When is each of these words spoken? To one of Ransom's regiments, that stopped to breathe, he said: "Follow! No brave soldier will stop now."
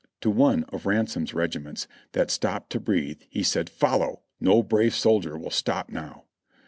To 0.21 0.31
one 0.31 0.63
of 0.69 0.87
Ransom's 0.87 1.35
regiments, 1.35 1.87
that 2.13 2.31
stopped 2.31 2.71
to 2.71 2.79
breathe, 2.79 3.21
he 3.29 3.43
said: 3.43 3.69
"Follow! 3.69 4.23
No 4.39 4.63
brave 4.63 4.95
soldier 4.95 5.37
will 5.37 5.51
stop 5.51 5.91
now." 5.91 6.23